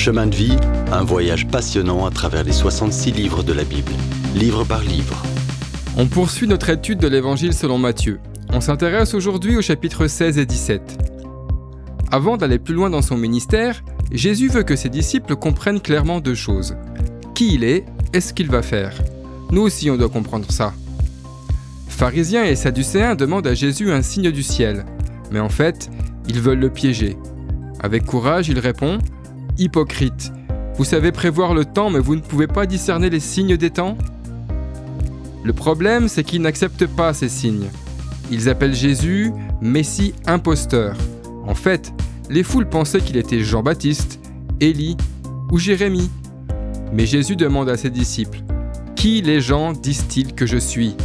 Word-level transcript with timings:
Chemin 0.00 0.28
de 0.28 0.34
vie, 0.34 0.56
un 0.92 1.04
voyage 1.04 1.46
passionnant 1.46 2.06
à 2.06 2.10
travers 2.10 2.42
les 2.42 2.52
66 2.52 3.12
livres 3.12 3.42
de 3.42 3.52
la 3.52 3.64
Bible, 3.64 3.92
livre 4.34 4.64
par 4.64 4.80
livre. 4.80 5.22
On 5.98 6.06
poursuit 6.06 6.48
notre 6.48 6.70
étude 6.70 6.98
de 7.00 7.06
l'Évangile 7.06 7.52
selon 7.52 7.76
Matthieu. 7.76 8.18
On 8.50 8.62
s'intéresse 8.62 9.12
aujourd'hui 9.12 9.58
au 9.58 9.60
chapitre 9.60 10.06
16 10.06 10.38
et 10.38 10.46
17. 10.46 10.80
Avant 12.10 12.38
d'aller 12.38 12.58
plus 12.58 12.72
loin 12.72 12.88
dans 12.88 13.02
son 13.02 13.18
ministère, 13.18 13.84
Jésus 14.10 14.48
veut 14.48 14.62
que 14.62 14.74
ses 14.74 14.88
disciples 14.88 15.36
comprennent 15.36 15.82
clairement 15.82 16.20
deux 16.20 16.34
choses. 16.34 16.76
Qui 17.34 17.56
il 17.56 17.62
est 17.62 17.84
et 18.14 18.22
ce 18.22 18.32
qu'il 18.32 18.48
va 18.48 18.62
faire. 18.62 18.94
Nous 19.50 19.60
aussi 19.60 19.90
on 19.90 19.98
doit 19.98 20.08
comprendre 20.08 20.50
ça. 20.50 20.72
Pharisiens 21.88 22.44
et 22.44 22.56
Sadducéens 22.56 23.16
demandent 23.16 23.46
à 23.46 23.54
Jésus 23.54 23.92
un 23.92 24.00
signe 24.00 24.30
du 24.30 24.44
ciel, 24.44 24.86
mais 25.30 25.40
en 25.40 25.50
fait, 25.50 25.90
ils 26.26 26.40
veulent 26.40 26.58
le 26.58 26.70
piéger. 26.70 27.18
Avec 27.80 28.06
courage, 28.06 28.48
il 28.48 28.58
répond 28.58 28.98
Hypocrite, 29.60 30.32
vous 30.76 30.84
savez 30.84 31.12
prévoir 31.12 31.52
le 31.52 31.66
temps, 31.66 31.90
mais 31.90 31.98
vous 31.98 32.16
ne 32.16 32.22
pouvez 32.22 32.46
pas 32.46 32.64
discerner 32.64 33.10
les 33.10 33.20
signes 33.20 33.58
des 33.58 33.68
temps 33.68 33.98
Le 35.44 35.52
problème, 35.52 36.08
c'est 36.08 36.24
qu'ils 36.24 36.40
n'acceptent 36.40 36.86
pas 36.86 37.12
ces 37.12 37.28
signes. 37.28 37.68
Ils 38.30 38.48
appellent 38.48 38.74
Jésus 38.74 39.30
Messie 39.60 40.14
imposteur. 40.26 40.96
En 41.46 41.54
fait, 41.54 41.92
les 42.30 42.42
foules 42.42 42.70
pensaient 42.70 43.02
qu'il 43.02 43.18
était 43.18 43.44
Jean-Baptiste, 43.44 44.18
Élie 44.60 44.96
ou 45.52 45.58
Jérémie. 45.58 46.10
Mais 46.94 47.04
Jésus 47.04 47.36
demande 47.36 47.68
à 47.68 47.76
ses 47.76 47.90
disciples 47.90 48.40
Qui 48.96 49.20
les 49.20 49.42
gens 49.42 49.72
disent-ils 49.74 50.34
que 50.34 50.46
je 50.46 50.56
suis? 50.56 50.96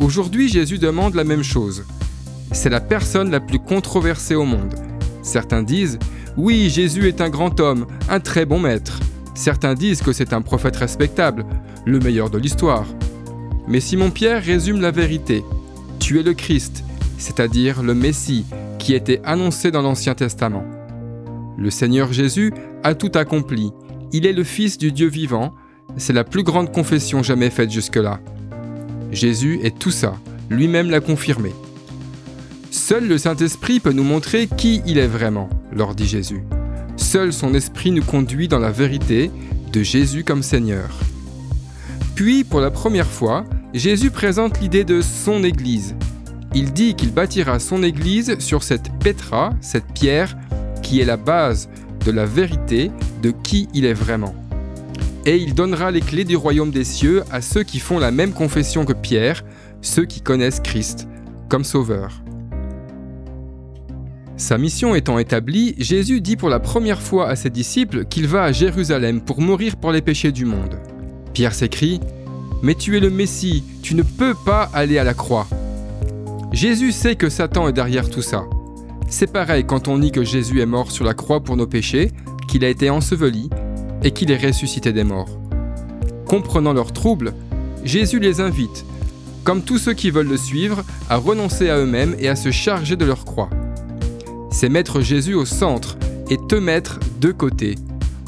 Aujourd'hui, 0.00 0.48
Jésus 0.48 0.78
demande 0.78 1.14
la 1.14 1.22
même 1.22 1.44
chose. 1.44 1.84
C'est 2.50 2.70
la 2.70 2.80
personne 2.80 3.30
la 3.30 3.38
plus 3.38 3.60
controversée 3.60 4.34
au 4.34 4.44
monde. 4.44 4.74
Certains 5.22 5.62
disent 5.62 6.00
oui, 6.36 6.70
Jésus 6.70 7.08
est 7.08 7.20
un 7.20 7.28
grand 7.28 7.60
homme, 7.60 7.86
un 8.08 8.20
très 8.20 8.46
bon 8.46 8.58
maître. 8.58 9.00
Certains 9.34 9.74
disent 9.74 10.02
que 10.02 10.12
c'est 10.12 10.32
un 10.32 10.40
prophète 10.40 10.76
respectable, 10.76 11.44
le 11.84 11.98
meilleur 11.98 12.30
de 12.30 12.38
l'histoire. 12.38 12.86
Mais 13.68 13.80
Simon-Pierre 13.80 14.42
résume 14.42 14.80
la 14.80 14.90
vérité. 14.90 15.44
Tu 15.98 16.18
es 16.18 16.22
le 16.22 16.32
Christ, 16.32 16.84
c'est-à-dire 17.18 17.82
le 17.82 17.94
Messie, 17.94 18.46
qui 18.78 18.94
était 18.94 19.20
annoncé 19.24 19.70
dans 19.70 19.82
l'Ancien 19.82 20.14
Testament. 20.14 20.64
Le 21.58 21.70
Seigneur 21.70 22.12
Jésus 22.12 22.52
a 22.82 22.94
tout 22.94 23.12
accompli. 23.14 23.70
Il 24.12 24.26
est 24.26 24.32
le 24.32 24.44
Fils 24.44 24.78
du 24.78 24.90
Dieu 24.90 25.08
vivant. 25.08 25.54
C'est 25.96 26.12
la 26.12 26.24
plus 26.24 26.42
grande 26.42 26.72
confession 26.72 27.22
jamais 27.22 27.50
faite 27.50 27.70
jusque-là. 27.70 28.20
Jésus 29.10 29.60
est 29.62 29.78
tout 29.78 29.90
ça, 29.90 30.14
lui-même 30.48 30.90
l'a 30.90 31.00
confirmé. 31.00 31.52
Seul 32.70 33.06
le 33.06 33.18
Saint-Esprit 33.18 33.80
peut 33.80 33.92
nous 33.92 34.02
montrer 34.02 34.46
qui 34.46 34.80
il 34.86 34.96
est 34.96 35.06
vraiment, 35.06 35.50
leur 35.74 35.94
dit 35.94 36.06
Jésus. 36.06 36.42
Seul 36.96 37.32
son 37.32 37.54
Esprit 37.54 37.90
nous 37.90 38.04
conduit 38.04 38.48
dans 38.48 38.58
la 38.58 38.70
vérité 38.70 39.30
de 39.72 39.82
Jésus 39.82 40.24
comme 40.24 40.42
Seigneur. 40.42 40.90
Puis, 42.14 42.44
pour 42.44 42.60
la 42.60 42.70
première 42.70 43.06
fois, 43.06 43.44
Jésus 43.72 44.10
présente 44.10 44.60
l'idée 44.60 44.84
de 44.84 45.00
son 45.00 45.42
Église. 45.44 45.96
Il 46.54 46.72
dit 46.72 46.94
qu'il 46.94 47.12
bâtira 47.12 47.58
son 47.58 47.82
Église 47.82 48.38
sur 48.38 48.62
cette 48.62 48.90
pétra, 48.98 49.50
cette 49.60 49.86
pierre, 49.94 50.36
qui 50.82 51.00
est 51.00 51.06
la 51.06 51.16
base 51.16 51.70
de 52.04 52.10
la 52.10 52.26
vérité 52.26 52.90
de 53.22 53.30
qui 53.30 53.68
il 53.72 53.86
est 53.86 53.94
vraiment. 53.94 54.34
Et 55.24 55.36
il 55.36 55.54
donnera 55.54 55.90
les 55.90 56.00
clés 56.00 56.24
du 56.24 56.36
royaume 56.36 56.70
des 56.70 56.84
cieux 56.84 57.22
à 57.30 57.40
ceux 57.40 57.62
qui 57.62 57.78
font 57.78 57.98
la 57.98 58.10
même 58.10 58.32
confession 58.32 58.84
que 58.84 58.92
Pierre, 58.92 59.44
ceux 59.80 60.04
qui 60.04 60.20
connaissent 60.20 60.60
Christ 60.60 61.08
comme 61.48 61.64
Sauveur. 61.64 62.21
Sa 64.42 64.58
mission 64.58 64.96
étant 64.96 65.20
établie, 65.20 65.76
Jésus 65.78 66.20
dit 66.20 66.34
pour 66.34 66.48
la 66.48 66.58
première 66.58 67.00
fois 67.00 67.28
à 67.28 67.36
ses 67.36 67.48
disciples 67.48 68.06
qu'il 68.06 68.26
va 68.26 68.42
à 68.42 68.50
Jérusalem 68.50 69.20
pour 69.20 69.40
mourir 69.40 69.76
pour 69.76 69.92
les 69.92 70.02
péchés 70.02 70.32
du 70.32 70.46
monde. 70.46 70.80
Pierre 71.32 71.54
s'écrie 71.54 72.00
Mais 72.60 72.74
tu 72.74 72.96
es 72.96 73.00
le 73.00 73.08
Messie, 73.08 73.62
tu 73.84 73.94
ne 73.94 74.02
peux 74.02 74.34
pas 74.34 74.68
aller 74.74 74.98
à 74.98 75.04
la 75.04 75.14
croix. 75.14 75.46
Jésus 76.50 76.90
sait 76.90 77.14
que 77.14 77.28
Satan 77.28 77.68
est 77.68 77.72
derrière 77.72 78.10
tout 78.10 78.20
ça. 78.20 78.42
C'est 79.08 79.32
pareil 79.32 79.62
quand 79.64 79.86
on 79.86 79.96
dit 79.96 80.10
que 80.10 80.24
Jésus 80.24 80.60
est 80.60 80.66
mort 80.66 80.90
sur 80.90 81.04
la 81.04 81.14
croix 81.14 81.40
pour 81.40 81.56
nos 81.56 81.68
péchés, 81.68 82.10
qu'il 82.48 82.64
a 82.64 82.68
été 82.68 82.90
enseveli 82.90 83.48
et 84.02 84.10
qu'il 84.10 84.32
est 84.32 84.44
ressuscité 84.44 84.92
des 84.92 85.04
morts. 85.04 85.38
Comprenant 86.26 86.72
leurs 86.72 86.92
troubles, 86.92 87.32
Jésus 87.84 88.18
les 88.18 88.40
invite, 88.40 88.84
comme 89.44 89.62
tous 89.62 89.78
ceux 89.78 89.94
qui 89.94 90.10
veulent 90.10 90.26
le 90.26 90.36
suivre, 90.36 90.82
à 91.08 91.16
renoncer 91.16 91.70
à 91.70 91.78
eux-mêmes 91.78 92.16
et 92.18 92.28
à 92.28 92.34
se 92.34 92.50
charger 92.50 92.96
de 92.96 93.04
leur 93.04 93.24
croix 93.24 93.48
c'est 94.52 94.68
mettre 94.68 95.00
Jésus 95.00 95.34
au 95.34 95.44
centre 95.44 95.96
et 96.30 96.36
te 96.36 96.54
mettre 96.54 97.00
de 97.20 97.32
côté. 97.32 97.74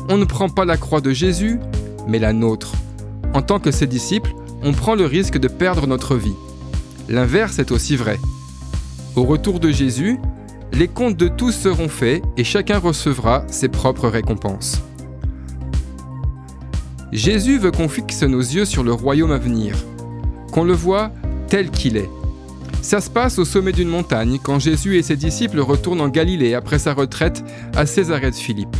On 0.08 0.16
ne 0.16 0.24
prend 0.24 0.48
pas 0.48 0.64
la 0.64 0.76
croix 0.76 1.00
de 1.00 1.12
Jésus, 1.12 1.60
mais 2.08 2.18
la 2.18 2.32
nôtre. 2.32 2.72
En 3.34 3.42
tant 3.42 3.60
que 3.60 3.70
ses 3.70 3.86
disciples, 3.86 4.32
on 4.62 4.72
prend 4.72 4.94
le 4.94 5.04
risque 5.04 5.38
de 5.38 5.48
perdre 5.48 5.86
notre 5.86 6.16
vie. 6.16 6.34
L'inverse 7.08 7.58
est 7.58 7.70
aussi 7.70 7.96
vrai. 7.96 8.18
Au 9.14 9.24
retour 9.24 9.60
de 9.60 9.70
Jésus, 9.70 10.18
les 10.72 10.88
comptes 10.88 11.16
de 11.16 11.28
tous 11.28 11.52
seront 11.52 11.88
faits 11.88 12.22
et 12.36 12.44
chacun 12.44 12.78
recevra 12.78 13.44
ses 13.48 13.68
propres 13.68 14.08
récompenses. 14.08 14.82
Jésus 17.12 17.58
veut 17.58 17.70
qu'on 17.70 17.88
fixe 17.88 18.22
nos 18.24 18.40
yeux 18.40 18.64
sur 18.64 18.82
le 18.82 18.92
royaume 18.92 19.30
à 19.30 19.38
venir, 19.38 19.76
qu'on 20.50 20.64
le 20.64 20.72
voit 20.72 21.12
tel 21.48 21.70
qu'il 21.70 21.96
est. 21.96 22.10
Ça 22.84 23.00
se 23.00 23.08
passe 23.08 23.38
au 23.38 23.46
sommet 23.46 23.72
d'une 23.72 23.88
montagne 23.88 24.38
quand 24.38 24.58
Jésus 24.58 24.98
et 24.98 25.02
ses 25.02 25.16
disciples 25.16 25.60
retournent 25.60 26.02
en 26.02 26.10
Galilée 26.10 26.52
après 26.52 26.78
sa 26.78 26.92
retraite 26.92 27.42
à 27.74 27.86
Césarée 27.86 28.30
de 28.30 28.36
Philippe. 28.36 28.76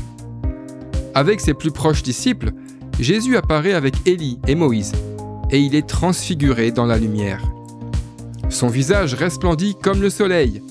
Avec 1.15 1.41
ses 1.41 1.54
plus 1.54 1.70
proches 1.70 2.03
disciples, 2.03 2.53
Jésus 3.00 3.38
apparaît 3.38 3.72
avec 3.72 3.94
Élie 4.06 4.38
et 4.47 4.56
Moïse, 4.56 4.92
et 5.50 5.59
il 5.59 5.75
est 5.75 5.88
transfiguré 5.88 6.70
dans 6.70 6.84
la 6.84 6.98
lumière. 6.98 7.41
Son 8.50 8.69
visage 8.69 9.15
resplendit 9.15 9.75
comme 9.82 10.03
le 10.03 10.10
soleil. 10.10 10.62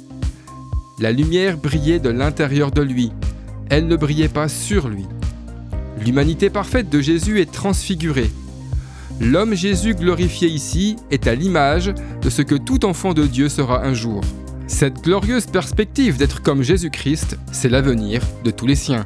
La 1.00 1.12
lumière 1.12 1.58
brillait 1.58 2.00
de 2.00 2.10
l'intérieur 2.10 2.70
de 2.70 2.84
lui, 2.84 3.12
elle 3.72 3.88
ne 3.88 3.96
brillait 3.96 4.28
pas 4.28 4.48
sur 4.48 4.88
lui. 4.88 5.08
L'humanité 6.06 6.52
parfaite 6.52 6.92
de 6.92 7.02
Jésus 7.02 7.42
est 7.42 7.52
transfigurée, 7.52 8.30
L'homme 9.22 9.54
Jésus 9.54 9.94
glorifié 9.94 10.48
ici 10.48 10.96
est 11.12 11.28
à 11.28 11.36
l'image 11.36 11.94
de 12.22 12.30
ce 12.30 12.42
que 12.42 12.56
tout 12.56 12.86
enfant 12.86 13.14
de 13.14 13.26
Dieu 13.26 13.50
sera 13.50 13.84
un 13.84 13.94
jour. 13.94 14.22
Cette 14.68 15.02
glorieuse 15.02 15.46
perspective 15.46 16.18
d'être 16.18 16.42
comme 16.42 16.64
Jésus-Christ, 16.64 17.38
c'est 17.52 17.70
l'avenir 17.70 18.22
de 18.44 18.52
tous 18.52 18.66
les 18.66 18.76
siens. 18.76 19.06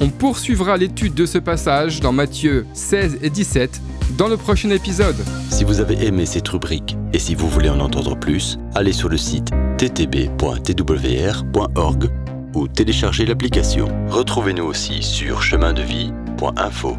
On 0.00 0.08
poursuivra 0.08 0.76
l'étude 0.76 1.14
de 1.14 1.26
ce 1.26 1.38
passage 1.38 2.00
dans 2.00 2.12
Matthieu 2.12 2.66
16 2.74 3.20
et 3.22 3.30
17 3.30 3.80
dans 4.18 4.28
le 4.28 4.36
prochain 4.36 4.70
épisode. 4.70 5.16
Si 5.48 5.64
vous 5.64 5.80
avez 5.80 6.06
aimé 6.06 6.26
cette 6.26 6.48
rubrique 6.48 6.96
et 7.12 7.18
si 7.18 7.34
vous 7.34 7.48
voulez 7.48 7.70
en 7.70 7.80
entendre 7.80 8.16
plus, 8.16 8.58
allez 8.74 8.92
sur 8.92 9.08
le 9.08 9.16
site 9.16 9.50
ttb.twr.org 9.78 10.40
ou 12.54 12.68
téléchargez 12.68 13.24
l'application. 13.24 13.88
Retrouvez-nous 14.08 14.64
aussi 14.64 15.02
sur 15.02 15.42
chemindevie.info. 15.42 16.98